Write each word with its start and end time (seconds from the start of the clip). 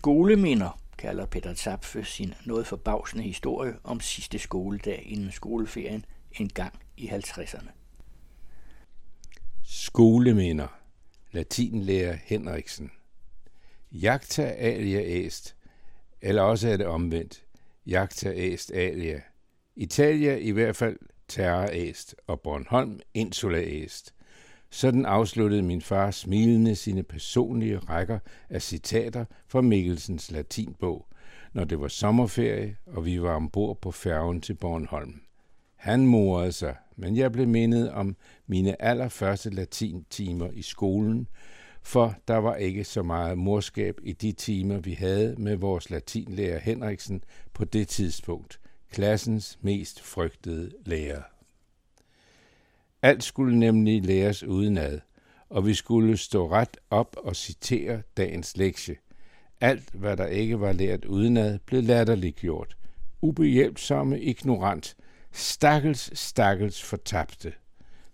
Skoleminder 0.00 0.80
kalder 0.98 1.26
Peter 1.26 1.54
Zapfe 1.54 2.04
sin 2.04 2.34
noget 2.46 2.66
forbavsende 2.66 3.24
historie 3.24 3.74
om 3.84 4.00
sidste 4.00 4.38
skoledag 4.38 5.02
inden 5.06 5.32
skoleferien 5.32 6.04
en 6.32 6.48
gang 6.48 6.78
i 6.96 7.08
50'erne. 7.08 7.68
Skoleminder. 9.64 10.80
Latinlærer 11.32 12.16
Henriksen. 12.24 12.90
Jagta 13.92 14.42
alia 14.42 15.26
est. 15.26 15.56
Eller 16.20 16.42
også 16.42 16.68
er 16.68 16.76
det 16.76 16.86
omvendt. 16.86 17.44
Jagta 17.86 18.32
est 18.36 18.70
alia. 18.70 19.20
Italia 19.76 20.36
i 20.36 20.50
hvert 20.50 20.76
fald 20.76 20.98
terra 21.28 21.76
est, 21.76 22.14
og 22.26 22.40
Bornholm 22.40 23.00
insula 23.14 23.62
est. 23.62 24.14
Sådan 24.70 25.06
afsluttede 25.06 25.62
min 25.62 25.82
far 25.82 26.10
smilende 26.10 26.74
sine 26.74 27.02
personlige 27.02 27.78
rækker 27.78 28.18
af 28.50 28.62
citater 28.62 29.24
fra 29.46 29.60
Mikkelsens 29.60 30.30
latinbog, 30.30 31.06
når 31.52 31.64
det 31.64 31.80
var 31.80 31.88
sommerferie, 31.88 32.76
og 32.86 33.04
vi 33.04 33.22
var 33.22 33.34
ombord 33.34 33.80
på 33.80 33.90
færgen 33.90 34.40
til 34.40 34.54
Bornholm. 34.54 35.20
Han 35.76 36.06
morede 36.06 36.52
sig, 36.52 36.76
men 36.96 37.16
jeg 37.16 37.32
blev 37.32 37.48
mindet 37.48 37.90
om 37.90 38.16
mine 38.46 38.82
allerførste 38.82 39.50
latintimer 39.50 40.50
i 40.50 40.62
skolen, 40.62 41.28
for 41.82 42.14
der 42.28 42.36
var 42.36 42.54
ikke 42.54 42.84
så 42.84 43.02
meget 43.02 43.38
morskab 43.38 43.94
i 44.02 44.12
de 44.12 44.32
timer, 44.32 44.78
vi 44.78 44.92
havde 44.92 45.34
med 45.38 45.56
vores 45.56 45.90
latinlærer 45.90 46.58
Henriksen 46.58 47.24
på 47.54 47.64
det 47.64 47.88
tidspunkt, 47.88 48.60
klassens 48.90 49.58
mest 49.62 50.00
frygtede 50.00 50.70
lærer. 50.86 51.22
Alt 53.02 53.24
skulle 53.24 53.58
nemlig 53.58 54.04
læres 54.04 54.42
udenad, 54.42 55.00
og 55.50 55.66
vi 55.66 55.74
skulle 55.74 56.16
stå 56.16 56.50
ret 56.50 56.76
op 56.90 57.16
og 57.18 57.36
citere 57.36 58.02
dagens 58.16 58.56
lektie. 58.56 58.96
Alt, 59.60 59.90
hvad 59.90 60.16
der 60.16 60.26
ikke 60.26 60.60
var 60.60 60.72
lært 60.72 61.04
udenad, 61.04 61.58
blev 61.58 61.82
latterliggjort. 61.82 62.76
Ubehjælpsomme 63.22 64.20
ignorant, 64.20 64.96
stakkels, 65.32 66.18
stakkels 66.18 66.82
fortabte. 66.82 67.52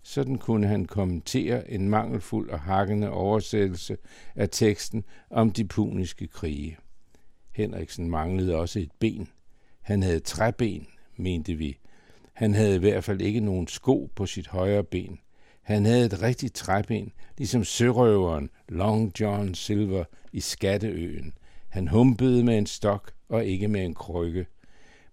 Sådan 0.03 0.37
kunne 0.37 0.67
han 0.67 0.85
kommentere 0.85 1.71
en 1.71 1.89
mangelfuld 1.89 2.49
og 2.49 2.59
hakkende 2.59 3.09
oversættelse 3.09 3.97
af 4.35 4.49
teksten 4.49 5.03
om 5.29 5.51
de 5.51 5.65
puniske 5.65 6.27
krige. 6.27 6.77
Henriksen 7.51 8.09
manglede 8.09 8.55
også 8.55 8.79
et 8.79 8.91
ben. 8.99 9.27
Han 9.81 10.03
havde 10.03 10.19
træben, 10.19 10.87
mente 11.15 11.53
vi, 11.53 11.77
han 12.37 12.53
havde 12.53 12.75
i 12.75 12.79
hvert 12.79 13.03
fald 13.03 13.21
ikke 13.21 13.39
nogen 13.39 13.67
sko 13.67 14.09
på 14.15 14.25
sit 14.25 14.47
højre 14.47 14.83
ben. 14.83 15.19
Han 15.61 15.85
havde 15.85 16.05
et 16.05 16.21
rigtigt 16.21 16.55
træben, 16.55 17.11
ligesom 17.37 17.63
sørøveren 17.63 18.49
Long 18.69 19.19
John 19.19 19.55
Silver 19.55 20.03
i 20.33 20.39
Skatteøen. 20.39 21.33
Han 21.69 21.87
humpede 21.87 22.43
med 22.43 22.57
en 22.57 22.65
stok 22.65 23.11
og 23.29 23.45
ikke 23.45 23.67
med 23.67 23.85
en 23.85 23.93
krykke, 23.93 24.45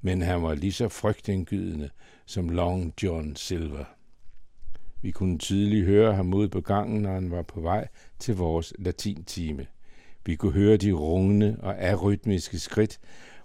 men 0.00 0.22
han 0.22 0.42
var 0.42 0.54
lige 0.54 0.72
så 0.72 0.88
frygtindgydende 0.88 1.90
som 2.26 2.48
Long 2.48 2.94
John 3.02 3.36
Silver. 3.36 3.84
Vi 5.02 5.10
kunne 5.10 5.38
tydeligt 5.38 5.86
høre 5.86 6.14
ham 6.14 6.34
ud 6.34 6.48
på 6.48 6.60
gangen, 6.60 7.02
når 7.02 7.12
han 7.12 7.30
var 7.30 7.42
på 7.42 7.60
vej 7.60 7.88
til 8.18 8.36
vores 8.36 8.72
latintime. 8.78 9.66
Vi 10.26 10.36
kunne 10.36 10.52
høre 10.52 10.76
de 10.76 10.92
rungende 10.92 11.56
og 11.62 11.82
arytmiske 11.82 12.58
skridt, 12.58 13.00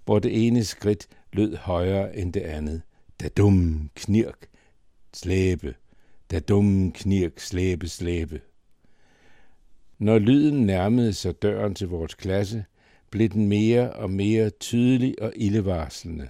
hvor 0.05 0.19
det 0.19 0.47
ene 0.47 0.63
skridt 0.63 1.07
lød 1.33 1.55
højere 1.55 2.17
end 2.17 2.33
det 2.33 2.41
andet 2.41 2.81
da 3.21 3.27
dum 3.27 3.89
knirk, 3.95 4.47
slæbe, 5.13 5.75
da 6.31 6.39
dum 6.39 6.91
knirk, 6.91 7.39
slæbe, 7.39 7.87
slæbe. 7.87 8.41
Når 9.97 10.19
lyden 10.19 10.65
nærmede 10.65 11.13
sig 11.13 11.41
døren 11.41 11.75
til 11.75 11.87
vores 11.87 12.13
klasse, 12.13 12.65
blev 13.09 13.29
den 13.29 13.47
mere 13.47 13.93
og 13.93 14.09
mere 14.09 14.49
tydelig 14.49 15.21
og 15.21 15.33
ildevarslende. 15.35 16.29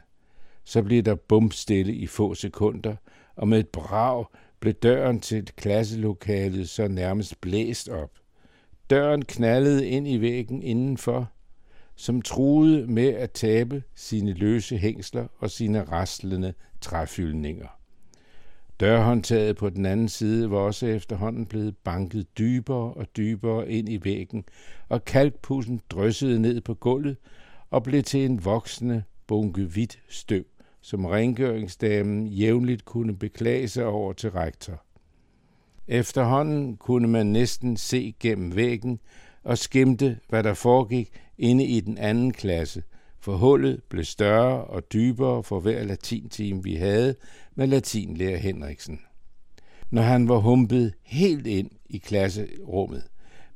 Så 0.64 0.84
blev 0.84 1.04
der 1.04 1.16
bumstille 1.16 1.94
i 1.94 2.08
få 2.08 2.36
sekunder, 2.36 2.96
og 3.36 3.48
med 3.48 3.60
et 3.60 3.70
brag 3.70 4.26
blev 4.60 4.74
døren 4.74 5.20
til 5.20 5.46
klasselokalet 5.46 6.70
så 6.70 6.88
nærmest 6.88 7.42
blæst 7.42 7.90
op. 7.90 8.12
Døren 8.90 9.26
knaldede 9.26 9.88
ind 9.88 10.08
i 10.08 10.22
væggen 10.22 10.64
indenfor, 10.64 11.32
som 12.00 12.22
truede 12.22 12.88
med 12.88 13.08
at 13.08 13.32
tabe 13.32 13.84
sine 13.96 14.34
løse 14.34 14.78
hængsler 14.78 15.28
og 15.40 15.52
sine 15.52 15.84
raslende 15.84 16.54
træfyldninger. 16.82 17.68
Dørhåndtaget 18.80 19.58
på 19.58 19.70
den 19.70 19.86
anden 19.86 20.10
side 20.10 20.52
var 20.52 20.58
også 20.58 20.86
efterhånden 20.88 21.46
blevet 21.46 21.78
banket 21.78 22.38
dybere 22.38 22.94
og 22.94 23.08
dybere 23.18 23.72
ind 23.72 23.90
i 23.90 24.00
væggen, 24.04 24.46
og 24.90 25.06
kalkpussen 25.06 25.82
dryssede 25.90 26.40
ned 26.42 26.62
på 26.62 26.74
gulvet 26.74 27.18
og 27.70 27.84
blev 27.84 28.04
til 28.04 28.26
en 28.26 28.46
voksende 28.46 29.04
bunke 29.28 29.64
hvidt 29.64 30.00
støv, 30.10 30.44
som 30.82 31.06
rengøringsdamen 31.06 32.28
jævnligt 32.28 32.86
kunne 32.86 33.18
beklage 33.18 33.68
sig 33.68 33.86
over 33.86 34.14
til 34.14 34.32
rektor. 34.32 34.84
Efterhånden 35.88 36.78
kunne 36.78 37.08
man 37.08 37.28
næsten 37.28 37.78
se 37.78 38.16
gennem 38.20 38.56
væggen 38.56 39.00
og 39.44 39.58
skimte, 39.58 40.20
hvad 40.30 40.44
der 40.44 40.54
foregik 40.54 41.12
inde 41.40 41.66
i 41.66 41.80
den 41.80 41.98
anden 41.98 42.34
klasse, 42.34 42.84
for 43.20 43.38
hullet 43.38 43.84
blev 43.90 44.04
større 44.04 44.64
og 44.64 44.94
dybere 44.94 45.44
for 45.44 45.60
hver 45.60 45.84
latintime, 45.84 46.64
vi 46.64 46.76
havde 46.76 47.16
med 47.56 47.68
latinlærer 47.68 48.38
Henriksen. 48.38 49.00
Når 49.90 50.02
han 50.02 50.28
var 50.28 50.38
humpet 50.38 50.94
helt 51.04 51.48
ind 51.48 51.72
i 51.90 51.98
klasserummet, 51.98 53.04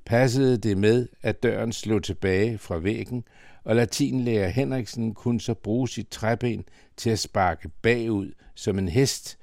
passede 0.05 0.57
det 0.57 0.77
med, 0.77 1.07
at 1.21 1.43
døren 1.43 1.73
slog 1.73 2.03
tilbage 2.03 2.57
fra 2.57 2.77
væggen, 2.77 3.23
og 3.63 3.75
latinlærer 3.75 4.49
Henriksen 4.49 5.13
kunne 5.13 5.41
så 5.41 5.53
bruge 5.53 5.89
sit 5.89 6.07
træben 6.07 6.65
til 6.97 7.09
at 7.09 7.19
sparke 7.19 7.69
bagud 7.81 8.31
som 8.55 8.79
en 8.79 8.89
hest. 8.89 9.37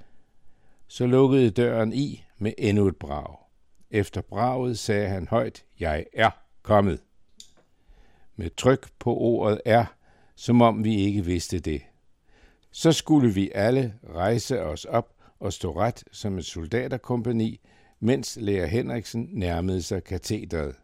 Så 0.89 1.07
lukkede 1.07 1.51
døren 1.51 1.93
i 1.93 2.25
med 2.39 2.53
endnu 2.59 2.87
et 2.87 2.97
brag. 2.97 3.37
Efter 3.91 4.21
braget 4.21 4.79
sagde 4.79 5.09
han 5.09 5.29
højt, 5.29 5.65
jeg 5.81 6.07
er 6.13 6.31
kommet. 6.63 7.01
Med 8.41 8.51
tryk 8.57 8.87
på 8.99 9.17
ordet 9.17 9.61
er, 9.65 9.85
som 10.37 10.63
om 10.63 10.85
vi 10.85 10.95
ikke 10.95 11.25
vidste 11.25 11.59
det. 11.59 11.83
Så 12.71 12.93
skulle 12.93 13.35
vi 13.35 13.51
alle 13.55 13.95
rejse 14.15 14.63
os 14.63 14.85
op 14.85 15.15
og 15.41 15.53
stå 15.53 15.77
ret 15.77 16.05
som 16.13 16.39
et 16.39 16.45
soldaterkompani, 16.45 17.61
mens 17.99 18.39
lærer 18.41 18.67
Henriksen 18.67 19.29
nærmede 19.33 19.83
sig 19.83 20.05
katedret. 20.05 20.75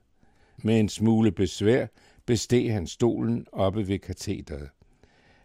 Med 0.57 0.81
en 0.81 0.89
smule 0.89 1.33
besvær 1.33 1.87
besteg 2.27 2.73
han 2.73 2.87
stolen 2.87 3.47
oppe 3.53 3.89
ved 3.89 3.99
katedret. 3.99 4.69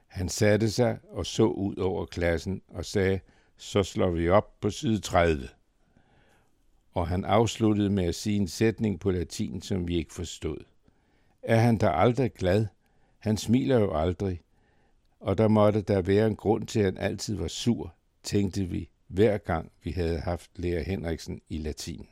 Han 0.07 0.29
satte 0.29 0.71
sig 0.71 0.97
og 1.09 1.25
så 1.25 1.45
ud 1.45 1.75
over 1.75 2.05
klassen 2.05 2.61
og 2.67 2.85
sagde, 2.85 3.19
så 3.57 3.83
slår 3.83 4.11
vi 4.11 4.29
op 4.29 4.59
på 4.59 4.69
side 4.69 4.99
30. 4.99 5.47
Og 6.93 7.07
han 7.07 7.25
afsluttede 7.25 7.89
med 7.89 8.05
at 8.05 8.15
sige 8.15 8.37
en 8.37 8.47
sætning 8.47 8.99
på 8.99 9.11
latin, 9.11 9.61
som 9.61 9.87
vi 9.87 9.95
ikke 9.95 10.13
forstod. 10.13 10.57
Er 11.43 11.59
han 11.59 11.77
da 11.77 11.89
aldrig 11.89 12.33
glad? 12.33 12.65
Han 13.19 13.37
smiler 13.37 13.79
jo 13.79 13.93
aldrig. 13.93 14.41
Og 15.19 15.37
der 15.37 15.47
måtte 15.47 15.81
der 15.81 16.01
være 16.01 16.27
en 16.27 16.35
grund 16.35 16.67
til, 16.67 16.79
at 16.79 16.85
han 16.85 16.97
altid 16.97 17.35
var 17.35 17.47
sur, 17.47 17.93
tænkte 18.23 18.63
vi, 18.63 18.89
hver 19.07 19.37
gang 19.37 19.71
vi 19.83 19.91
havde 19.91 20.19
haft 20.19 20.51
lærer 20.55 20.83
Henriksen 20.83 21.41
i 21.49 21.57
latin. 21.57 22.07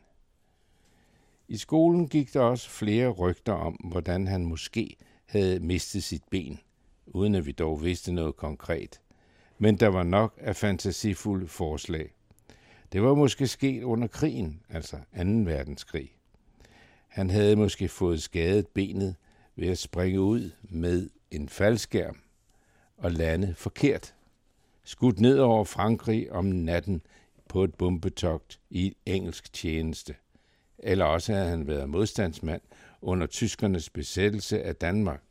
I 1.47 1.57
skolen 1.57 2.07
gik 2.07 2.33
der 2.33 2.41
også 2.41 2.69
flere 2.69 3.09
rygter 3.09 3.53
om, 3.53 3.73
hvordan 3.73 4.27
han 4.27 4.45
måske 4.45 4.95
havde 5.25 5.59
mistet 5.59 6.03
sit 6.03 6.23
ben, 6.31 6.59
uden 7.07 7.35
at 7.35 7.45
vi 7.45 7.51
dog 7.51 7.83
vidste 7.83 8.11
noget 8.11 8.35
konkret. 8.35 9.01
Men 9.57 9.75
der 9.77 9.87
var 9.87 10.03
nok 10.03 10.33
af 10.37 10.55
fantasifulde 10.55 11.47
forslag. 11.47 12.13
Det 12.91 13.01
var 13.03 13.13
måske 13.13 13.47
sket 13.47 13.83
under 13.83 14.07
krigen, 14.07 14.61
altså 14.69 14.95
2. 14.95 15.01
verdenskrig. 15.23 16.18
Han 17.09 17.29
havde 17.29 17.55
måske 17.55 17.87
fået 17.87 18.21
skadet 18.21 18.67
benet 18.67 19.15
ved 19.55 19.67
at 19.67 19.77
springe 19.77 20.21
ud 20.21 20.51
med 20.63 21.09
en 21.31 21.49
faldskærm 21.49 22.17
og 22.97 23.11
lande 23.11 23.53
forkert. 23.57 24.15
Skudt 24.83 25.19
ned 25.19 25.37
over 25.39 25.63
Frankrig 25.63 26.31
om 26.31 26.45
natten 26.45 27.01
på 27.47 27.63
et 27.63 27.75
bombetogt 27.75 28.59
i 28.69 28.95
engelsk 29.05 29.53
tjeneste. 29.53 30.15
Eller 30.79 31.05
også 31.05 31.33
havde 31.33 31.49
han 31.49 31.67
været 31.67 31.89
modstandsmand 31.89 32.61
under 33.01 33.27
tyskernes 33.27 33.89
besættelse 33.89 34.63
af 34.63 34.75
Danmark. 34.75 35.21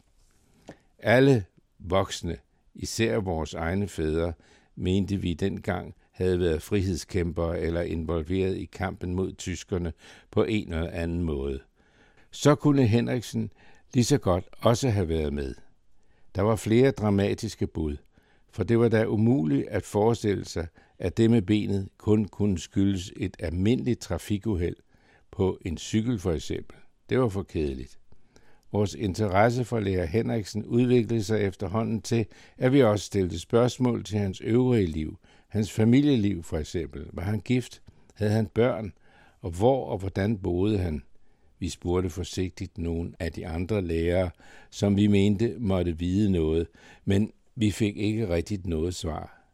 Alle 0.99 1.45
voksne, 1.79 2.39
især 2.75 3.17
vores 3.17 3.55
egne 3.55 3.89
fædre, 3.89 4.33
mente 4.77 5.17
vi 5.17 5.35
dengang 5.35 5.95
havde 6.11 6.41
været 6.41 6.63
frihedskæmpere 6.63 7.61
eller 7.61 7.81
involveret 7.81 8.57
i 8.57 8.65
kampen 8.65 9.15
mod 9.15 9.33
tyskerne 9.33 9.93
på 10.31 10.45
en 10.45 10.73
eller 10.73 10.91
anden 10.91 11.23
måde. 11.23 11.61
Så 12.41 12.55
kunne 12.55 12.87
Henriksen 12.87 13.51
lige 13.95 14.05
så 14.05 14.19
godt 14.19 14.45
også 14.59 14.89
have 14.89 15.09
været 15.09 15.33
med. 15.33 15.55
Der 16.35 16.43
var 16.43 16.57
flere 16.57 16.91
dramatiske 16.91 17.67
bud, 17.67 17.97
for 18.51 18.65
det 18.65 18.79
var 18.79 18.89
da 18.89 19.05
umuligt 19.05 19.69
at 19.69 19.85
forestille 19.85 20.45
sig, 20.45 20.67
at 20.99 21.17
det 21.17 21.31
med 21.31 21.43
benet 21.43 21.89
kun 21.97 22.25
kunne 22.25 22.59
skyldes 22.59 23.13
et 23.17 23.37
almindeligt 23.39 24.01
trafikuheld 24.01 24.77
på 25.31 25.59
en 25.65 25.79
cykel 25.79 26.19
for 26.19 26.33
eksempel. 26.33 26.77
Det 27.09 27.21
var 27.21 27.29
for 27.29 27.43
kedeligt. 27.43 27.99
Vores 28.73 28.95
interesse 28.95 29.65
for 29.65 29.81
lærer 29.81 30.07
Henriksen 30.07 30.65
udviklede 30.65 31.23
sig 31.23 31.41
efterhånden 31.41 32.03
til, 32.03 32.27
at 32.59 32.73
vi 32.73 32.83
også 32.83 33.05
stillede 33.05 33.39
spørgsmål 33.39 34.05
til 34.05 34.19
hans 34.19 34.41
øvrige 34.41 34.87
liv. 34.87 35.19
Hans 35.49 35.73
familieliv 35.73 36.43
for 36.43 36.59
eksempel. 36.59 37.07
Var 37.13 37.23
han 37.23 37.41
gift? 37.41 37.83
Havde 38.15 38.33
han 38.33 38.47
børn? 38.47 38.93
Og 39.41 39.51
hvor 39.51 39.87
og 39.87 39.99
hvordan 39.99 40.39
boede 40.39 40.79
han? 40.79 41.03
Vi 41.59 41.69
spurgte 41.69 42.11
forsigtigt 42.11 42.79
nogle 42.79 43.13
af 43.19 43.33
de 43.33 43.47
andre 43.47 43.83
lærere, 43.83 44.31
som 44.71 44.97
vi 44.97 45.07
mente 45.07 45.55
måtte 45.59 45.99
vide 45.99 46.33
noget, 46.33 46.67
men 47.05 47.33
vi 47.57 47.71
fik 47.71 47.97
ikke 47.97 48.29
rigtigt 48.29 48.67
noget 48.67 48.95
svar. 48.95 49.51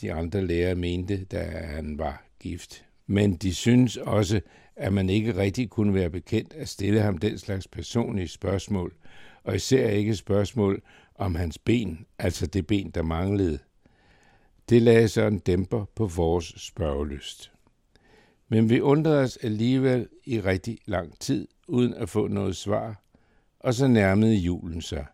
De 0.00 0.12
andre 0.12 0.46
lærere 0.46 0.74
mente, 0.74 1.24
da 1.24 1.42
han 1.44 1.98
var 1.98 2.24
gift. 2.40 2.84
Men 3.06 3.36
de 3.36 3.54
synes 3.54 3.96
også, 3.96 4.40
at 4.76 4.92
man 4.92 5.10
ikke 5.10 5.36
rigtig 5.36 5.70
kunne 5.70 5.94
være 5.94 6.10
bekendt 6.10 6.54
at 6.54 6.68
stille 6.68 7.00
ham 7.00 7.18
den 7.18 7.38
slags 7.38 7.68
personlige 7.68 8.28
spørgsmål, 8.28 8.94
og 9.44 9.56
især 9.56 9.88
ikke 9.88 10.14
spørgsmål 10.14 10.82
om 11.14 11.34
hans 11.34 11.58
ben, 11.58 12.06
altså 12.18 12.46
det 12.46 12.66
ben, 12.66 12.90
der 12.90 13.02
manglede. 13.02 13.58
Det 14.68 14.82
lagde 14.82 15.08
så 15.08 15.26
en 15.26 15.38
dæmper 15.38 15.84
på 15.94 16.06
vores 16.06 16.54
spørgelyst. 16.56 17.52
Men 18.48 18.70
vi 18.70 18.80
undrede 18.80 19.20
os 19.20 19.36
alligevel 19.36 20.08
i 20.24 20.40
rigtig 20.40 20.78
lang 20.86 21.18
tid, 21.18 21.48
uden 21.68 21.94
at 21.94 22.08
få 22.08 22.28
noget 22.28 22.56
svar, 22.56 23.02
og 23.60 23.74
så 23.74 23.86
nærmede 23.86 24.34
julen 24.34 24.82
sig. 24.82 25.06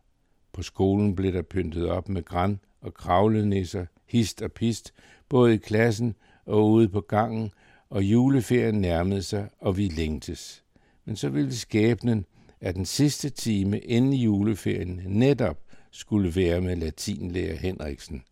På 0.53 0.63
skolen 0.63 1.15
blev 1.15 1.33
der 1.33 1.43
pyntet 1.43 1.89
op 1.89 2.09
med 2.09 2.25
græn 2.25 2.61
og 2.81 2.95
kravlenisser, 2.95 3.87
hist 4.07 4.43
og 4.43 4.53
pist, 4.53 4.93
både 5.29 5.55
i 5.55 5.57
klassen 5.57 6.15
og 6.47 6.71
ude 6.71 6.89
på 6.89 7.01
gangen, 7.01 7.51
og 7.91 8.03
juleferien 8.03 8.81
nærmede 8.81 9.23
sig, 9.23 9.49
og 9.59 9.77
vi 9.77 9.89
længtes. 9.89 10.65
Men 11.05 11.17
så 11.17 11.29
ville 11.29 11.55
skæbnen, 11.55 12.27
at 12.61 12.75
den 12.75 12.87
sidste 12.87 13.31
time 13.31 13.79
inden 13.79 14.13
juleferien 14.13 15.01
netop 15.07 15.59
skulle 15.91 16.37
være 16.37 16.61
med 16.61 16.77
latinlærer 16.77 17.57
Henriksen. 17.57 18.23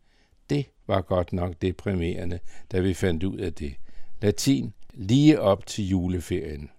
Det 0.50 0.66
var 0.86 1.00
godt 1.00 1.32
nok 1.32 1.54
deprimerende, 1.62 2.38
da 2.72 2.80
vi 2.80 2.94
fandt 2.94 3.22
ud 3.22 3.38
af 3.38 3.54
det. 3.54 3.74
Latin 4.22 4.72
lige 4.94 5.40
op 5.40 5.66
til 5.66 5.88
juleferien. 5.88 6.70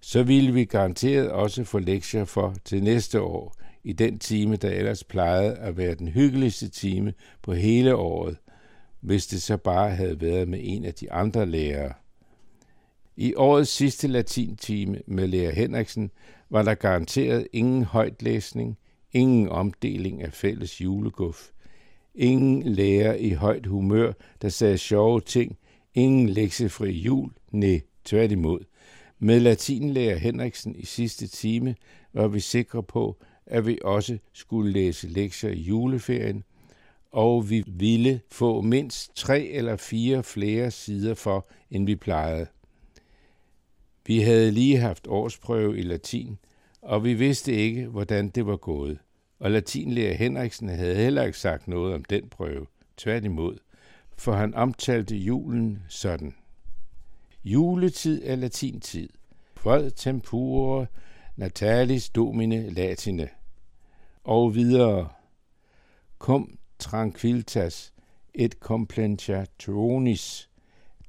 Så 0.00 0.22
ville 0.22 0.52
vi 0.52 0.64
garanteret 0.64 1.30
også 1.30 1.64
få 1.64 1.78
lektier 1.78 2.24
for 2.24 2.54
til 2.64 2.82
næste 2.82 3.20
år, 3.20 3.54
i 3.84 3.92
den 3.92 4.18
time, 4.18 4.56
der 4.56 4.70
ellers 4.70 5.04
plejede 5.04 5.54
at 5.54 5.76
være 5.76 5.94
den 5.94 6.08
hyggeligste 6.08 6.68
time 6.68 7.14
på 7.42 7.52
hele 7.52 7.96
året, 7.96 8.36
hvis 9.00 9.26
det 9.26 9.42
så 9.42 9.56
bare 9.56 9.90
havde 9.90 10.20
været 10.20 10.48
med 10.48 10.60
en 10.62 10.84
af 10.84 10.94
de 10.94 11.12
andre 11.12 11.46
lærere. 11.46 11.92
I 13.16 13.34
årets 13.34 13.70
sidste 13.70 14.08
latintime 14.08 15.00
med 15.06 15.28
lærer 15.28 15.52
Henriksen 15.52 16.10
var 16.50 16.62
der 16.62 16.74
garanteret 16.74 17.48
ingen 17.52 17.84
højtlæsning, 17.84 18.78
ingen 19.12 19.48
omdeling 19.48 20.22
af 20.22 20.32
fælles 20.32 20.80
juleguf, 20.80 21.50
ingen 22.14 22.62
lærer 22.62 23.14
i 23.14 23.30
højt 23.30 23.66
humør, 23.66 24.12
der 24.42 24.48
sagde 24.48 24.78
sjove 24.78 25.20
ting, 25.20 25.58
ingen 25.96 26.28
lektiefri 26.28 26.90
jul, 26.90 27.30
nej, 27.50 27.80
tværtimod. 28.04 28.60
Med 29.18 29.40
latinlærer 29.40 30.16
Henriksen 30.16 30.76
i 30.76 30.84
sidste 30.84 31.26
time 31.26 31.74
var 32.12 32.28
vi 32.28 32.40
sikre 32.40 32.82
på, 32.82 33.16
at 33.46 33.66
vi 33.66 33.78
også 33.84 34.18
skulle 34.32 34.72
læse 34.72 35.08
lektier 35.08 35.50
i 35.50 35.60
juleferien, 35.60 36.44
og 37.12 37.50
vi 37.50 37.64
ville 37.66 38.20
få 38.30 38.60
mindst 38.60 39.16
tre 39.16 39.46
eller 39.46 39.76
fire 39.76 40.22
flere 40.22 40.70
sider 40.70 41.14
for, 41.14 41.48
end 41.70 41.86
vi 41.86 41.96
plejede. 41.96 42.46
Vi 44.06 44.20
havde 44.20 44.50
lige 44.50 44.78
haft 44.78 45.06
årsprøve 45.06 45.78
i 45.78 45.82
latin, 45.82 46.38
og 46.82 47.04
vi 47.04 47.14
vidste 47.14 47.52
ikke, 47.52 47.86
hvordan 47.86 48.28
det 48.28 48.46
var 48.46 48.56
gået. 48.56 48.98
Og 49.38 49.50
latinlærer 49.50 50.14
Henriksen 50.14 50.68
havde 50.68 50.94
heller 50.94 51.24
ikke 51.24 51.38
sagt 51.38 51.68
noget 51.68 51.94
om 51.94 52.04
den 52.04 52.28
prøve. 52.28 52.66
Tværtimod, 52.96 53.58
for 54.18 54.32
han 54.32 54.54
omtalte 54.54 55.16
julen 55.16 55.82
sådan. 55.88 56.34
Juletid 57.44 58.22
er 58.24 58.36
latintid. 58.36 59.08
Fred 59.56 59.90
tempore 59.90 60.86
natalis 61.36 62.08
domine 62.08 62.70
latine. 62.70 63.28
Og 64.24 64.54
videre. 64.54 65.08
Cum 66.18 66.58
tranquiltas 66.78 67.92
et 68.34 68.52
complentationis 68.52 70.50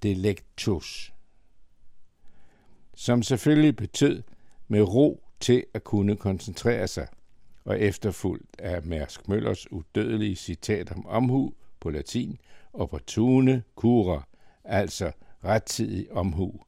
delectus 0.04 1.14
som 2.98 3.24
selvfølgelig 3.24 3.76
betød 3.76 4.24
med 4.68 4.82
ro 4.82 5.24
til 5.40 5.64
at 5.74 5.84
kunne 5.84 6.16
koncentrere 6.16 6.88
sig, 6.88 7.08
og 7.66 7.80
efterfulgt 7.80 8.62
af 8.62 8.84
Mærsk 8.84 9.28
Møllers 9.28 9.72
udødelige 9.72 10.36
citat 10.36 10.92
om 10.92 11.06
omhu 11.06 11.54
på 11.80 11.90
latin, 11.90 12.40
opportune 12.78 13.64
cura, 13.76 14.28
altså 14.64 15.12
rettidig 15.44 16.12
omhu. 16.12 16.62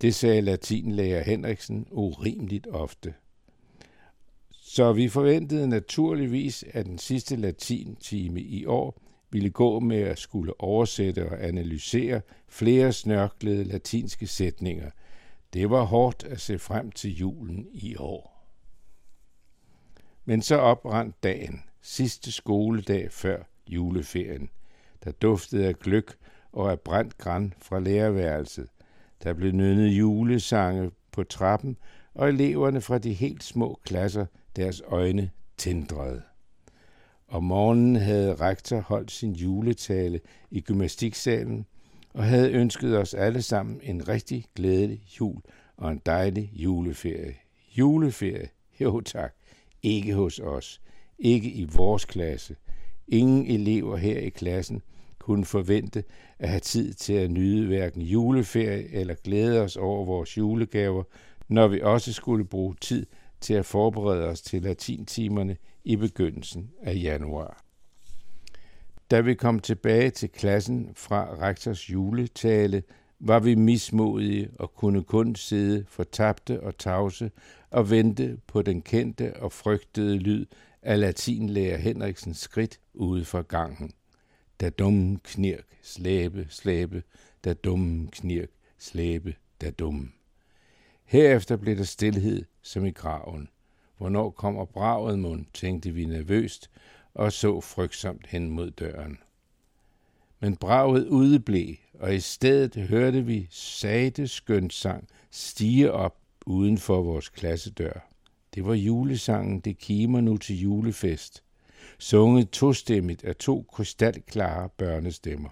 Det 0.00 0.14
sagde 0.14 0.40
latinlærer 0.40 1.22
Henriksen 1.22 1.86
urimeligt 1.90 2.66
ofte. 2.66 3.14
Så 4.50 4.92
vi 4.92 5.08
forventede 5.08 5.68
naturligvis, 5.68 6.64
at 6.70 6.86
den 6.86 6.98
sidste 6.98 7.36
latintime 7.36 8.40
i 8.40 8.66
år 8.66 9.02
ville 9.30 9.50
gå 9.50 9.80
med 9.80 10.00
at 10.00 10.18
skulle 10.18 10.60
oversætte 10.60 11.28
og 11.28 11.44
analysere 11.44 12.20
flere 12.48 12.92
snørklede 12.92 13.64
latinske 13.64 14.26
sætninger– 14.26 14.90
det 15.56 15.70
var 15.70 15.84
hårdt 15.84 16.24
at 16.24 16.40
se 16.40 16.58
frem 16.58 16.92
til 16.92 17.16
julen 17.16 17.66
i 17.72 17.96
år. 17.96 18.48
Men 20.24 20.42
så 20.42 20.56
oprandt 20.56 21.22
dagen, 21.22 21.62
sidste 21.82 22.32
skoledag 22.32 23.12
før 23.12 23.42
juleferien. 23.66 24.50
Der 25.04 25.12
duftede 25.12 25.66
af 25.66 25.78
gløk 25.78 26.16
og 26.52 26.70
af 26.70 26.80
brændt 26.80 27.18
græn 27.18 27.54
fra 27.62 27.80
lærerværelset. 27.80 28.68
Der 29.22 29.32
blev 29.32 29.52
nynnet 29.52 29.88
julesange 29.88 30.90
på 31.12 31.24
trappen, 31.24 31.76
og 32.14 32.28
eleverne 32.28 32.80
fra 32.80 32.98
de 32.98 33.12
helt 33.12 33.44
små 33.44 33.80
klasser 33.84 34.26
deres 34.56 34.82
øjne 34.86 35.30
tindrede. 35.56 36.22
Om 37.28 37.44
morgenen 37.44 37.96
havde 37.96 38.34
rektor 38.34 38.80
holdt 38.80 39.10
sin 39.10 39.32
juletale 39.32 40.20
i 40.50 40.60
gymnastiksalen, 40.60 41.66
og 42.14 42.24
havde 42.24 42.52
ønsket 42.52 42.98
os 42.98 43.14
alle 43.14 43.42
sammen 43.42 43.80
en 43.82 44.08
rigtig 44.08 44.44
glædelig 44.54 45.02
jul 45.20 45.40
og 45.76 45.92
en 45.92 46.02
dejlig 46.06 46.50
juleferie. 46.54 47.34
Juleferie? 47.78 48.48
Jo 48.80 49.00
tak. 49.00 49.34
Ikke 49.82 50.14
hos 50.14 50.38
os. 50.38 50.80
Ikke 51.18 51.50
i 51.50 51.64
vores 51.64 52.04
klasse. 52.04 52.56
Ingen 53.08 53.46
elever 53.46 53.96
her 53.96 54.18
i 54.18 54.28
klassen 54.28 54.82
kunne 55.26 55.44
forvente 55.44 56.04
at 56.38 56.48
have 56.48 56.60
tid 56.60 56.92
til 56.94 57.12
at 57.12 57.30
nyde 57.30 57.66
hverken 57.66 58.02
juleferie 58.02 58.94
eller 58.94 59.14
glæde 59.14 59.62
os 59.62 59.76
over 59.76 60.04
vores 60.04 60.38
julegaver, 60.38 61.02
når 61.48 61.68
vi 61.68 61.80
også 61.80 62.12
skulle 62.12 62.44
bruge 62.44 62.74
tid 62.80 63.06
til 63.40 63.54
at 63.54 63.66
forberede 63.66 64.24
os 64.24 64.42
til 64.42 64.62
latintimerne 64.62 65.56
i 65.84 65.96
begyndelsen 65.96 66.70
af 66.82 66.94
januar. 66.94 67.64
Da 69.10 69.20
vi 69.20 69.34
kom 69.34 69.60
tilbage 69.60 70.10
til 70.10 70.28
klassen 70.28 70.90
fra 70.94 71.36
rektors 71.40 71.90
juletale, 71.90 72.82
var 73.20 73.38
vi 73.38 73.54
mismodige 73.54 74.50
og 74.58 74.74
kunne 74.74 75.02
kun 75.02 75.34
sidde 75.34 75.84
fortabte 75.88 76.62
og 76.62 76.78
tavse 76.78 77.30
og 77.70 77.90
vente 77.90 78.38
på 78.46 78.62
den 78.62 78.82
kendte 78.82 79.36
og 79.36 79.52
frygtede 79.52 80.18
lyd 80.18 80.46
af 80.82 81.00
latinlærer 81.00 81.78
Henriksens 81.78 82.38
skridt 82.38 82.80
ude 82.94 83.24
for 83.24 83.42
gangen 83.42 83.92
der 84.60 84.70
dum 84.70 85.20
knirk, 85.24 85.66
slæbe, 85.82 86.46
slæbe, 86.50 87.02
der 87.44 87.54
dum 87.54 88.08
knirk, 88.12 88.50
slæbe, 88.78 89.34
der 89.60 89.70
dum. 89.70 90.12
Herefter 91.04 91.56
blev 91.56 91.76
der 91.76 91.84
stillhed 91.84 92.44
som 92.62 92.86
i 92.86 92.90
graven. 92.90 93.48
Hvornår 93.98 94.30
kommer 94.30 94.64
braget 94.64 95.18
mund, 95.18 95.46
tænkte 95.54 95.90
vi 95.90 96.04
nervøst, 96.04 96.70
og 97.14 97.32
så 97.32 97.60
frygtsomt 97.60 98.26
hen 98.26 98.50
mod 98.50 98.70
døren. 98.70 99.18
Men 100.40 100.56
braget 100.56 101.08
udeblev, 101.08 101.74
og 101.94 102.14
i 102.14 102.20
stedet 102.20 102.76
hørte 102.76 103.24
vi 103.24 103.46
sate 103.50 104.28
sang 104.70 105.08
stige 105.30 105.92
op 105.92 106.16
uden 106.46 106.78
for 106.78 107.02
vores 107.02 107.28
klassedør. 107.28 108.08
Det 108.54 108.66
var 108.66 108.74
julesangen 108.74 109.60
Det 109.60 109.78
kimer 109.78 110.20
nu 110.20 110.36
til 110.36 110.60
julefest, 110.60 111.42
sunget 111.98 112.50
tostemmigt 112.50 113.24
af 113.24 113.36
to 113.36 113.66
krystalklare 113.72 114.68
børnestemmer. 114.68 115.48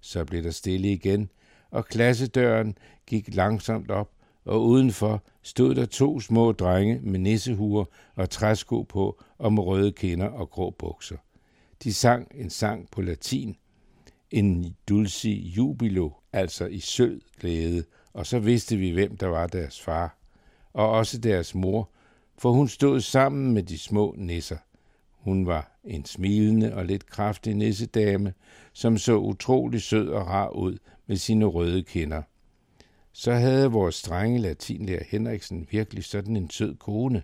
Så 0.00 0.24
blev 0.24 0.42
der 0.42 0.50
stille 0.50 0.92
igen, 0.92 1.30
og 1.70 1.84
klassedøren 1.84 2.78
gik 3.06 3.34
langsomt 3.34 3.90
op, 3.90 4.10
og 4.44 4.64
udenfor 4.64 5.22
stod 5.42 5.74
der 5.74 5.86
to 5.86 6.20
små 6.20 6.52
drenge 6.52 7.00
med 7.02 7.18
nissehuer 7.18 7.84
og 8.14 8.30
træsko 8.30 8.82
på 8.82 9.22
og 9.38 9.52
med 9.52 9.62
røde 9.62 9.92
kinder 9.92 10.28
og 10.28 10.50
grå 10.50 10.70
bukser. 10.70 11.16
De 11.82 11.94
sang 11.94 12.28
en 12.34 12.50
sang 12.50 12.88
på 12.90 13.02
latin, 13.02 13.56
en 14.30 14.76
dulci 14.88 15.52
jubilo, 15.56 16.10
altså 16.32 16.66
i 16.66 16.80
sød 16.80 17.20
glæde, 17.40 17.84
og 18.12 18.26
så 18.26 18.38
vidste 18.38 18.76
vi, 18.76 18.90
hvem 18.90 19.16
der 19.16 19.26
var 19.26 19.46
deres 19.46 19.80
far, 19.80 20.18
og 20.72 20.90
også 20.90 21.18
deres 21.18 21.54
mor, 21.54 21.90
for 22.38 22.50
hun 22.50 22.68
stod 22.68 23.00
sammen 23.00 23.54
med 23.54 23.62
de 23.62 23.78
små 23.78 24.14
nisser. 24.18 24.56
Hun 25.22 25.46
var 25.46 25.78
en 25.84 26.04
smilende 26.04 26.74
og 26.74 26.84
lidt 26.86 27.06
kraftig 27.06 27.54
nissedame, 27.54 28.34
som 28.72 28.98
så 28.98 29.16
utrolig 29.16 29.82
sød 29.82 30.08
og 30.08 30.26
rar 30.26 30.48
ud 30.48 30.78
med 31.06 31.16
sine 31.16 31.44
røde 31.44 31.82
kinder. 31.82 32.22
Så 33.12 33.32
havde 33.32 33.70
vores 33.70 33.94
strenge 33.94 34.38
latinlærer 34.38 35.04
Henriksen 35.08 35.66
virkelig 35.70 36.04
sådan 36.04 36.36
en 36.36 36.50
sød 36.50 36.74
kone. 36.74 37.22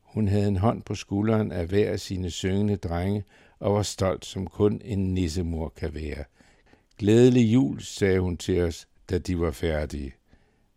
Hun 0.00 0.28
havde 0.28 0.48
en 0.48 0.56
hånd 0.56 0.82
på 0.82 0.94
skulderen 0.94 1.52
af 1.52 1.66
hver 1.66 1.90
af 1.90 2.00
sine 2.00 2.30
syngende 2.30 2.76
drenge 2.76 3.24
og 3.58 3.74
var 3.74 3.82
stolt, 3.82 4.24
som 4.24 4.46
kun 4.46 4.80
en 4.84 5.14
nissemor 5.14 5.68
kan 5.68 5.94
være. 5.94 6.24
Glædelig 6.98 7.52
jul, 7.52 7.80
sagde 7.80 8.20
hun 8.20 8.36
til 8.36 8.60
os, 8.60 8.88
da 9.10 9.18
de 9.18 9.40
var 9.40 9.50
færdige. 9.50 10.12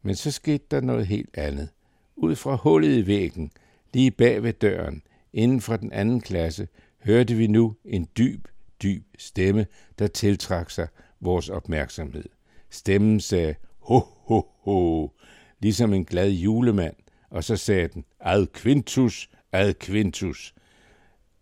Men 0.02 0.16
så 0.16 0.32
skete 0.32 0.66
der 0.72 0.82
noget 0.82 1.08
helt 1.08 1.38
andet. 1.38 1.70
Ud 2.16 2.36
fra 2.36 2.56
hullet 2.56 2.98
i 2.98 3.08
væggen, 3.08 3.52
lige 3.94 4.12
bag 4.12 4.44
ved 4.44 4.54
døren, 4.54 5.02
inden 5.36 5.62
for 5.62 5.78
den 5.78 5.92
anden 5.92 6.22
klasse, 6.22 6.68
hørte 7.04 7.34
vi 7.34 7.48
nu 7.48 7.76
en 7.86 8.08
dyb, 8.18 8.48
dyb 8.84 9.04
stemme, 9.18 9.66
der 10.00 10.08
tiltrak 10.08 10.70
sig 10.70 10.88
vores 11.20 11.50
opmærksomhed. 11.50 12.26
Stemmen 12.70 13.20
sagde, 13.20 13.56
ho, 13.80 14.00
ho, 14.00 14.42
ho, 14.60 15.12
ligesom 15.60 15.94
en 15.94 16.06
glad 16.06 16.30
julemand, 16.30 16.96
og 17.30 17.44
så 17.44 17.56
sagde 17.56 17.88
den, 17.88 18.06
ad 18.20 18.48
quintus, 18.54 19.30
ad 19.52 19.74
quintus, 19.74 20.56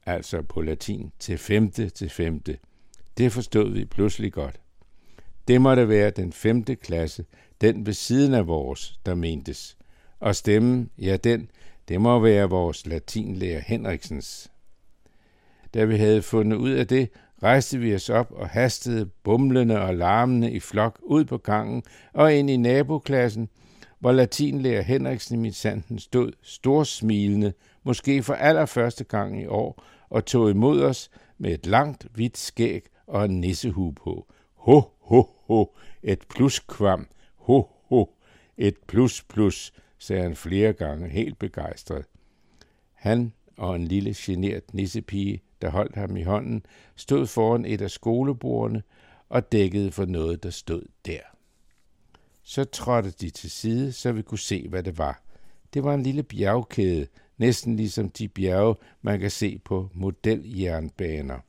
altså 0.05 0.41
på 0.41 0.61
latin 0.61 1.11
til 1.19 1.37
femte 1.37 1.89
til 1.89 2.09
femte. 2.09 2.57
Det 3.17 3.31
forstod 3.31 3.71
vi 3.73 3.85
pludselig 3.85 4.33
godt. 4.33 4.59
Det 5.47 5.61
måtte 5.61 5.89
være 5.89 6.09
den 6.09 6.33
femte 6.33 6.75
klasse, 6.75 7.25
den 7.61 7.85
ved 7.85 7.93
siden 7.93 8.33
af 8.33 8.47
vores, 8.47 8.99
der 9.05 9.15
mentes. 9.15 9.77
Og 10.19 10.35
stemmen, 10.35 10.89
ja 10.97 11.17
den, 11.17 11.49
det 11.87 12.01
må 12.01 12.19
være 12.19 12.49
vores 12.49 12.85
latinlærer 12.85 13.59
Henriksens. 13.59 14.51
Da 15.73 15.83
vi 15.83 15.97
havde 15.97 16.21
fundet 16.21 16.57
ud 16.57 16.71
af 16.71 16.87
det, 16.87 17.09
rejste 17.43 17.77
vi 17.77 17.95
os 17.95 18.09
op 18.09 18.31
og 18.31 18.49
hastede 18.49 19.05
bumlende 19.05 19.81
og 19.81 19.95
larmende 19.95 20.51
i 20.51 20.59
flok 20.59 20.99
ud 21.03 21.25
på 21.25 21.37
gangen 21.37 21.83
og 22.13 22.33
ind 22.33 22.49
i 22.49 22.57
naboklassen, 22.57 23.49
hvor 23.99 24.11
latinlærer 24.11 24.81
Henriksen 24.81 25.35
i 25.35 25.41
min 25.41 25.53
sanden 25.53 25.99
stod 25.99 26.31
storsmilende, 26.41 27.53
måske 27.83 28.23
for 28.23 28.33
allerførste 28.33 29.03
gang 29.03 29.41
i 29.41 29.45
år, 29.45 29.83
og 30.09 30.25
tog 30.25 30.49
imod 30.49 30.81
os 30.81 31.09
med 31.37 31.53
et 31.53 31.65
langt, 31.65 32.07
hvidt 32.13 32.37
skæg 32.37 32.85
og 33.07 33.25
en 33.25 33.39
nissehue 33.39 33.93
på. 33.93 34.27
Ho, 34.55 34.81
ho, 35.01 35.23
ho, 35.47 35.65
et 36.03 36.19
pluskvam, 36.29 37.07
ho, 37.35 37.63
ho, 37.89 38.09
et 38.57 38.75
plus 38.87 39.23
plus, 39.23 39.73
sagde 40.03 40.23
han 40.23 40.35
flere 40.35 40.73
gange, 40.73 41.09
helt 41.09 41.39
begejstret. 41.39 42.05
Han 42.93 43.33
og 43.57 43.75
en 43.75 43.87
lille 43.87 44.13
genert 44.17 44.73
nissepige, 44.73 45.41
der 45.61 45.69
holdt 45.69 45.95
ham 45.95 46.17
i 46.17 46.23
hånden, 46.23 46.65
stod 46.95 47.27
foran 47.27 47.65
et 47.65 47.81
af 47.81 47.91
skolebordene 47.91 48.83
og 49.29 49.51
dækkede 49.51 49.91
for 49.91 50.05
noget, 50.05 50.43
der 50.43 50.49
stod 50.49 50.83
der. 51.05 51.19
Så 52.43 52.63
trådte 52.63 53.11
de 53.11 53.29
til 53.29 53.51
side, 53.51 53.91
så 53.91 54.11
vi 54.11 54.21
kunne 54.21 54.39
se, 54.39 54.67
hvad 54.69 54.83
det 54.83 54.97
var. 54.97 55.21
Det 55.73 55.83
var 55.83 55.93
en 55.93 56.03
lille 56.03 56.23
bjergkæde, 56.23 57.07
næsten 57.37 57.75
ligesom 57.75 58.09
de 58.09 58.27
bjerge, 58.27 58.75
man 59.01 59.19
kan 59.19 59.31
se 59.31 59.59
på 59.65 59.89
modeljernbaner. 59.93 61.39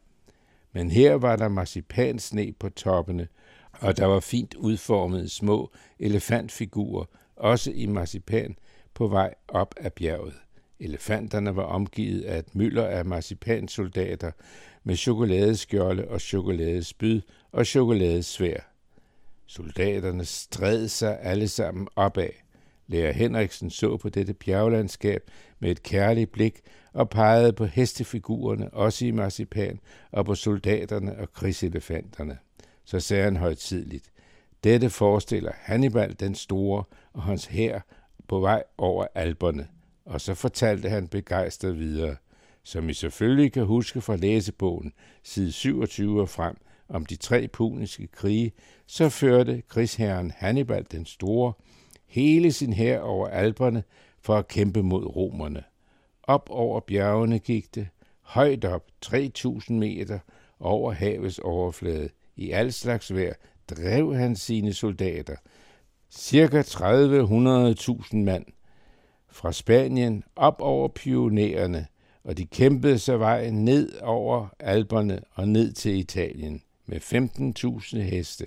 Men 0.72 0.90
her 0.90 1.14
var 1.14 1.36
der 1.36 1.48
marcipansne 1.48 2.52
på 2.52 2.68
toppene, 2.68 3.28
og 3.72 3.96
der 3.96 4.06
var 4.06 4.20
fint 4.20 4.54
udformede 4.54 5.28
små 5.28 5.72
elefantfigurer, 5.98 7.04
også 7.36 7.70
i 7.70 7.86
marcipan, 7.86 8.56
på 8.94 9.08
vej 9.08 9.34
op 9.48 9.74
ad 9.76 9.90
bjerget. 9.90 10.34
Elefanterne 10.80 11.56
var 11.56 11.62
omgivet 11.62 12.22
af 12.22 12.38
et 12.38 12.54
mylder 12.54 12.86
af 12.86 13.04
marcipansoldater 13.04 14.30
med 14.84 14.96
chokoladeskjolde 14.96 16.08
og 16.08 16.20
chokoladespyd 16.20 17.20
og 17.52 17.66
chokoladesvær. 17.66 18.60
Soldaterne 19.46 20.24
stred 20.24 20.88
sig 20.88 21.18
alle 21.20 21.48
sammen 21.48 21.88
opad. 21.96 22.30
Lærer 22.86 23.12
Henriksen 23.12 23.70
så 23.70 23.96
på 23.96 24.08
dette 24.08 24.34
bjerglandskab 24.34 25.30
med 25.58 25.70
et 25.70 25.82
kærligt 25.82 26.32
blik 26.32 26.60
og 26.92 27.10
pegede 27.10 27.52
på 27.52 27.64
hestefigurerne, 27.64 28.74
også 28.74 29.06
i 29.06 29.10
marcipan, 29.10 29.80
og 30.10 30.24
på 30.24 30.34
soldaterne 30.34 31.18
og 31.18 31.32
krigselefanterne. 31.32 32.38
Så 32.84 33.00
sagde 33.00 33.24
han 33.24 33.36
højtidligt, 33.36 34.10
dette 34.64 34.90
forestiller 34.90 35.52
Hannibal 35.54 36.16
den 36.20 36.34
store 36.34 36.84
og 37.12 37.22
hans 37.22 37.46
hær 37.46 37.80
på 38.28 38.40
vej 38.40 38.62
over 38.78 39.06
alberne. 39.14 39.68
Og 40.04 40.20
så 40.20 40.34
fortalte 40.34 40.88
han 40.88 41.08
begejstret 41.08 41.78
videre, 41.78 42.16
som 42.62 42.88
I 42.88 42.92
selvfølgelig 42.92 43.52
kan 43.52 43.64
huske 43.64 44.00
fra 44.00 44.16
læsebogen, 44.16 44.92
side 45.22 45.52
27 45.52 46.20
og 46.20 46.28
frem, 46.28 46.56
om 46.88 47.06
de 47.06 47.16
tre 47.16 47.48
puniske 47.48 48.06
krige, 48.06 48.52
så 48.86 49.08
førte 49.08 49.62
krigsherren 49.68 50.32
Hannibal 50.36 50.86
den 50.92 51.06
Store 51.06 51.52
hele 52.06 52.52
sin 52.52 52.72
hær 52.72 53.00
over 53.00 53.28
alberne 53.28 53.82
for 54.20 54.36
at 54.36 54.48
kæmpe 54.48 54.82
mod 54.82 55.16
romerne. 55.16 55.62
Op 56.22 56.50
over 56.50 56.80
bjergene 56.80 57.38
gik 57.38 57.74
det, 57.74 57.88
højt 58.20 58.64
op, 58.64 58.84
3000 59.00 59.78
meter 59.78 60.18
over 60.60 60.92
havets 60.92 61.38
overflade. 61.38 62.08
I 62.36 62.50
al 62.50 62.72
slags 62.72 63.14
vejr 63.14 63.34
drev 63.70 64.14
han 64.14 64.36
sine 64.36 64.72
soldater, 64.72 65.36
cirka 66.10 66.62
30-100.000 66.62 68.16
mand, 68.16 68.44
fra 69.28 69.52
Spanien 69.52 70.24
op 70.36 70.56
over 70.60 70.88
pionererne, 70.88 71.86
og 72.24 72.38
de 72.38 72.46
kæmpede 72.46 72.98
sig 72.98 73.20
vej 73.20 73.50
ned 73.50 73.98
over 74.02 74.48
Alperne 74.58 75.20
og 75.32 75.48
ned 75.48 75.72
til 75.72 75.98
Italien 75.98 76.62
med 76.86 77.00
15.000 77.94 77.98
heste, 77.98 78.46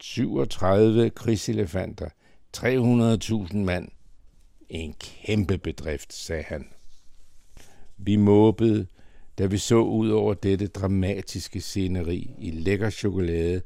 37 0.00 1.10
krigselefanter, 1.10 2.08
300.000 2.56 3.56
mand. 3.56 3.88
En 4.68 4.94
kæmpe 5.00 5.58
bedrift, 5.58 6.12
sagde 6.12 6.42
han. 6.42 6.68
Vi 7.96 8.16
måbede, 8.16 8.86
da 9.38 9.46
vi 9.46 9.58
så 9.58 9.76
ud 9.76 10.10
over 10.10 10.34
dette 10.34 10.66
dramatiske 10.66 11.60
sceneri 11.60 12.30
i 12.38 12.50
lækker 12.50 12.90
chokolade 12.90 13.62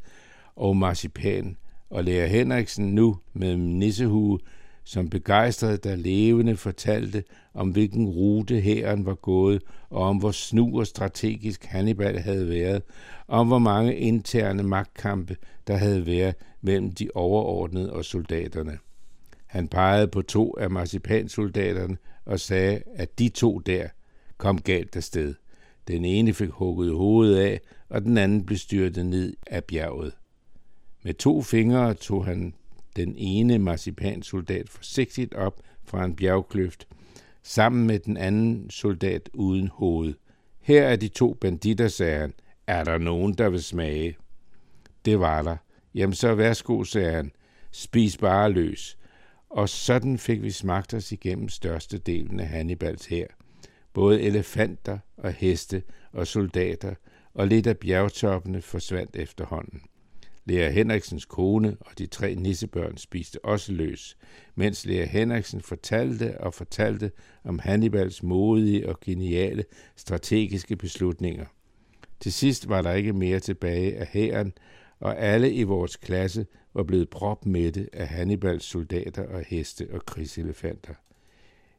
og 0.61 0.77
marcipan, 0.77 1.57
og 1.91 2.05
lærer 2.05 2.27
Henriksen 2.27 2.95
nu 2.95 3.17
med 3.33 3.57
nissehue 3.57 4.39
som 4.85 5.09
begejstret 5.09 5.85
der 5.85 5.97
levende 5.97 6.57
fortalte 6.57 7.25
om 7.55 7.71
hvilken 7.71 8.09
rute 8.09 8.61
hæren 8.61 9.07
var 9.07 9.15
gået, 9.15 9.63
og 9.91 10.03
om 10.03 10.17
hvor 10.17 10.31
snu 10.31 10.79
og 10.79 10.87
strategisk 10.87 11.65
Hannibal 11.65 12.19
havde 12.19 12.49
været, 12.49 12.83
og 13.27 13.41
om 13.41 13.47
hvor 13.47 13.59
mange 13.59 13.97
interne 13.97 14.63
magtkampe 14.63 15.37
der 15.67 15.77
havde 15.77 16.07
været 16.07 16.35
mellem 16.61 16.93
de 16.93 17.09
overordnede 17.15 17.93
og 17.93 18.05
soldaterne. 18.05 18.79
Han 19.47 19.69
pegede 19.69 20.09
på 20.09 20.23
to 20.23 20.57
af 20.59 20.71
marcipansoldaterne 20.71 21.97
og 22.25 22.41
sagde, 22.41 22.83
at 22.95 23.19
de 23.19 23.29
to 23.29 23.59
der 23.59 23.89
kom 24.39 24.61
galt 24.61 24.97
afsted. 24.97 25.35
Den 25.89 26.05
ene 26.05 26.35
fik 26.35 26.51
hugget 26.51 26.93
hovedet 26.95 27.37
af, 27.37 27.61
og 27.89 28.03
den 28.03 28.19
anden 28.19 28.47
blev 28.47 28.59
styrtet 28.59 29.07
ned 29.07 29.37
af 29.47 29.65
bjerget. 29.65 30.13
Med 31.03 31.15
to 31.15 31.43
fingre 31.43 31.95
tog 31.95 32.25
han 32.25 32.55
den 32.97 33.15
ene 33.17 33.59
marcipansoldat 33.59 34.69
forsigtigt 34.69 35.35
op 35.35 35.61
fra 35.85 36.05
en 36.05 36.17
bjergkløft, 36.17 36.89
sammen 37.43 37.87
med 37.87 37.99
den 37.99 38.17
anden 38.17 38.71
soldat 38.71 39.31
uden 39.35 39.69
hoved. 39.69 40.15
Her 40.61 40.83
er 40.83 40.97
de 40.97 41.09
to 41.09 41.35
banditter, 41.35 41.89
sagde 41.89 42.19
han. 42.19 42.35
Er 42.67 42.85
der 42.85 42.99
nogen, 42.99 43.35
der 43.35 43.49
vil 43.49 43.63
smage? 43.63 44.17
Det 45.05 45.21
var 45.21 45.43
der. 45.43 45.57
Jamen 45.95 46.15
så 46.15 46.35
værsgo, 46.35 46.85
sagde 46.85 47.13
han. 47.13 47.33
Spis 47.71 48.17
bare 48.17 48.53
løs. 48.53 48.99
Og 49.51 49.69
sådan 49.69 50.19
fik 50.19 50.43
vi 50.43 50.51
smagt 50.51 50.95
os 50.95 51.13
igennem 51.13 51.49
størstedelen 51.49 52.41
af 52.41 52.49
Hannibals 52.49 53.07
her. 53.07 53.27
Både 53.93 54.23
elefanter 54.23 54.99
og 55.17 55.33
heste 55.33 55.83
og 56.13 56.27
soldater, 56.27 56.95
og 57.35 57.47
lidt 57.47 57.67
af 57.67 57.79
bjergtoppene 57.79 58.63
forsvandt 58.63 59.17
efterhånden. 59.17 59.83
Lea 60.51 60.71
Henriksens 60.71 61.25
kone 61.25 61.77
og 61.81 61.99
de 61.99 62.07
tre 62.07 62.35
nissebørn 62.35 62.97
spiste 62.97 63.45
også 63.45 63.73
løs, 63.73 64.17
mens 64.55 64.87
Lea 64.87 65.05
Henriksen 65.05 65.61
fortalte 65.61 66.41
og 66.41 66.55
fortalte 66.55 67.11
om 67.45 67.59
Hannibals 67.59 68.23
modige 68.23 68.89
og 68.89 69.01
geniale 69.01 69.65
strategiske 69.97 70.77
beslutninger. 70.77 71.47
Til 72.21 72.33
sidst 72.33 72.69
var 72.69 72.83
der 72.83 72.93
ikke 72.93 73.13
mere 73.13 73.41
tilbage 73.41 73.97
af 73.97 74.07
hæren, 74.07 74.53
og 75.01 75.19
alle 75.19 75.53
i 75.53 75.63
vores 75.63 75.97
klasse 75.97 76.47
var 76.75 76.83
blevet 76.83 77.11
propmætte 77.11 77.89
af 77.93 78.09
Hannibals 78.09 78.65
soldater 78.65 79.27
og 79.27 79.45
heste 79.47 79.89
og 79.93 80.07
krigselefanter. 80.07 80.95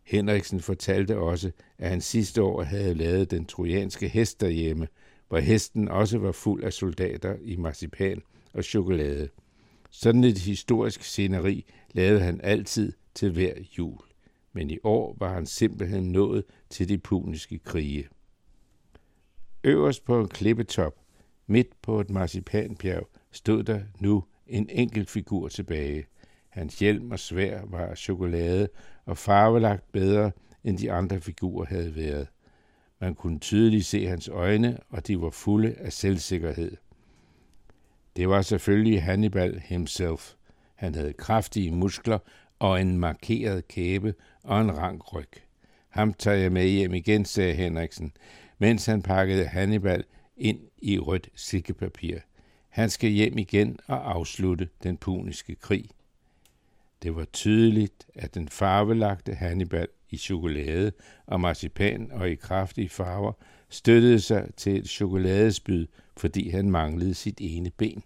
Henriksen 0.04 0.60
fortalte 0.60 1.18
også, 1.18 1.52
at 1.78 1.90
han 1.90 2.02
sidste 2.02 2.44
år 2.44 2.64
havde 2.64 2.94
lavet 2.94 3.32
den 3.32 3.46
trojanske 3.46 4.08
hest 4.08 4.42
derhjemme, 4.42 4.88
hvor 5.28 5.40
hesten 5.40 5.88
også 5.88 6.18
var 6.18 6.32
fuld 6.32 6.64
af 6.64 6.74
soldater 6.74 7.36
i 7.42 7.56
marcipan 7.56 8.22
og 8.54 8.64
chokolade. 8.64 9.30
Sådan 9.90 10.24
et 10.24 10.38
historisk 10.38 11.04
sceneri 11.04 11.66
lavede 11.94 12.22
han 12.22 12.42
altid 12.44 12.94
til 13.16 13.32
hver 13.32 13.54
jul. 13.78 14.00
men 14.54 14.70
i 14.70 14.78
år 14.84 15.16
var 15.20 15.34
han 15.34 15.46
simpelthen 15.46 16.12
nået 16.12 16.44
til 16.70 16.90
de 16.90 16.98
puniske 16.98 17.60
krige. 17.60 18.08
Øverst 19.64 20.06
på 20.06 20.20
en 20.20 20.28
klippetop, 20.28 20.96
midt 21.48 21.82
på 21.82 22.00
et 22.00 22.10
marcipanbjerg, 22.10 23.10
stod 23.32 23.64
der 23.64 23.82
nu 24.00 24.24
en 24.48 24.70
enkelt 24.70 25.10
figur 25.10 25.48
tilbage. 25.48 26.06
Hans 26.50 26.80
hjelm 26.80 27.12
og 27.12 27.20
svær 27.20 27.62
var 27.66 27.86
af 27.86 27.98
chokolade 27.98 28.70
og 29.06 29.18
farvelagt 29.18 29.92
bedre, 29.92 30.32
end 30.64 30.78
de 30.78 30.92
andre 30.92 31.22
figurer 31.22 31.66
havde 31.66 31.96
været. 31.96 32.28
Man 33.00 33.16
kunne 33.16 33.40
tydeligt 33.40 33.86
se 33.86 34.06
hans 34.06 34.28
øjne, 34.28 34.78
og 34.90 35.08
de 35.08 35.22
var 35.22 35.30
fulde 35.30 35.74
af 35.74 35.94
selvsikkerhed. 35.94 36.78
Det 38.16 38.30
var 38.30 38.42
selvfølgelig 38.42 39.04
Hannibal 39.04 39.60
himself. 39.60 40.34
Han 40.76 40.96
havde 40.96 41.14
kraftige 41.14 41.72
muskler 41.72 42.20
og 42.60 42.82
en 42.82 42.98
markeret 42.98 43.68
kæbe 43.68 44.14
og 44.44 44.62
en 44.62 44.78
rank 44.78 45.14
ryg. 45.14 45.30
Ham 45.90 46.14
tager 46.14 46.38
jeg 46.38 46.52
med 46.52 46.68
hjem 46.68 46.94
igen, 46.94 47.26
sagde 47.26 47.54
Henriksen, 47.54 48.12
mens 48.60 48.86
han 48.86 49.02
pakkede 49.02 49.48
Hannibal 49.48 50.04
ind 50.38 50.60
i 50.78 51.00
rødt 51.00 51.30
silkepapir. 51.36 52.18
Han 52.70 52.90
skal 52.90 53.10
hjem 53.10 53.38
igen 53.38 53.80
og 53.88 54.12
afslutte 54.12 54.70
den 54.84 54.98
puniske 54.98 55.56
krig. 55.56 55.86
Det 57.04 57.16
var 57.16 57.26
tydeligt, 57.26 58.08
at 58.16 58.36
den 58.36 58.50
farvelagte 58.50 59.34
Hannibal 59.34 59.88
i 60.10 60.18
chokolade 60.18 60.92
og 61.26 61.42
marcipan 61.42 62.12
og 62.12 62.30
i 62.30 62.36
kraftige 62.36 62.90
farver 62.90 63.34
støttede 63.70 64.20
sig 64.20 64.50
til 64.58 64.78
et 64.78 64.90
chokoladespyd, 64.90 65.88
fordi 66.18 66.50
han 66.50 66.72
manglede 66.72 67.14
sit 67.14 67.38
ene 67.42 67.70
ben. 67.70 68.04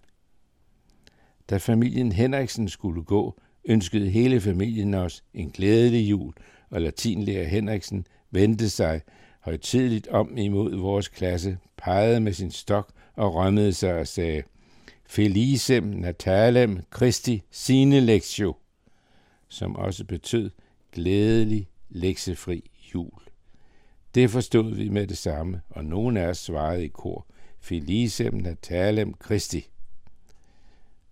Da 1.50 1.58
familien 1.58 2.12
Henriksen 2.12 2.70
skulle 2.70 3.04
gå, 3.04 3.40
ønskede 3.66 4.10
hele 4.10 4.42
familien 4.42 4.94
os 4.94 5.24
en 5.34 5.50
glædelig 5.50 6.10
jul, 6.10 6.34
og 6.70 6.82
latinlærer 6.82 7.48
Henriksen 7.48 8.08
vendte 8.32 8.70
sig 8.70 9.02
højtidligt 9.40 10.08
om 10.08 10.38
imod 10.38 10.76
vores 10.76 11.08
klasse, 11.08 11.58
pegede 11.78 12.20
med 12.20 12.34
sin 12.34 12.52
stok 12.52 12.92
og 13.16 13.36
rømmede 13.36 13.74
sig 13.74 13.94
og 13.94 14.08
sagde, 14.08 14.44
Felicem 15.08 15.84
Natalem 15.84 16.80
Christi 16.96 17.44
sine 17.52 18.00
lectio, 18.00 18.56
som 19.48 19.76
også 19.76 20.06
betød 20.06 20.52
glædelig 20.92 21.68
leksefri 21.90 22.72
jul. 22.94 23.22
Det 24.16 24.30
forstod 24.30 24.76
vi 24.76 24.90
med 24.90 25.08
det 25.08 25.18
samme, 25.18 25.62
og 25.70 25.86
nogen 25.86 26.18
af 26.18 26.28
os 26.28 26.38
svarede 26.38 26.86
i 26.86 26.88
kor, 26.88 27.28
Felicem 27.66 28.34
Natalem 28.34 29.14
Christi. 29.26 29.70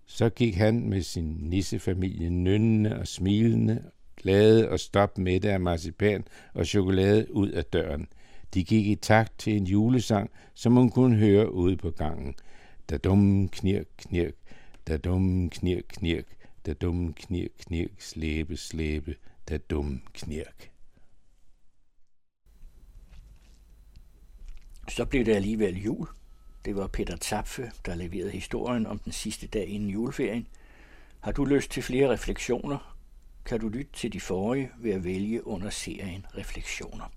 Så 0.05 0.29
gik 0.29 0.55
han 0.55 0.89
med 0.89 1.01
sin 1.01 1.37
nissefamilie 1.41 2.29
nynnende 2.29 2.99
og 2.99 3.07
smilende, 3.07 3.83
glade 4.17 4.69
og 4.69 4.79
stop 4.79 5.17
med 5.17 5.45
af 5.45 5.59
marcipan 5.59 6.27
og 6.53 6.65
chokolade 6.65 7.33
ud 7.33 7.49
af 7.49 7.65
døren. 7.65 8.07
De 8.53 8.63
gik 8.63 8.87
i 8.87 8.95
takt 8.95 9.39
til 9.39 9.57
en 9.57 9.67
julesang, 9.67 10.31
som 10.53 10.73
hun 10.73 10.89
kunne 10.89 11.15
høre 11.15 11.53
ude 11.53 11.77
på 11.77 11.91
gangen. 11.91 12.35
Da 12.89 12.97
dum 12.97 13.49
knirk 13.49 13.87
knirk, 13.97 14.35
da 14.87 14.97
dum 14.97 15.49
knirk 15.49 15.85
knirk, 15.87 16.25
da 16.65 16.73
dum 16.73 17.13
knirk 17.13 17.51
knirk, 17.59 18.01
slæbe 18.01 18.57
slæbe, 18.57 19.15
da 19.49 19.57
dum 19.57 20.01
knirk. 20.13 20.71
Så 24.89 25.05
blev 25.05 25.25
det 25.25 25.35
alligevel 25.35 25.83
jul. 25.83 26.07
Det 26.65 26.75
var 26.75 26.87
Peter 26.87 27.17
Zapfe, 27.17 27.71
der 27.85 27.95
leverede 27.95 28.31
historien 28.31 28.87
om 28.87 28.99
den 28.99 29.11
sidste 29.11 29.47
dag 29.47 29.67
inden 29.67 29.89
juleferien. 29.89 30.47
Har 31.19 31.31
du 31.31 31.45
lyst 31.45 31.71
til 31.71 31.83
flere 31.83 32.09
refleksioner, 32.09 32.95
kan 33.45 33.59
du 33.59 33.69
lytte 33.69 33.91
til 33.93 34.13
de 34.13 34.19
forrige 34.19 34.71
ved 34.77 34.91
at 34.91 35.03
vælge 35.03 35.47
under 35.47 35.69
serien 35.69 36.25
Refleksioner. 36.37 37.11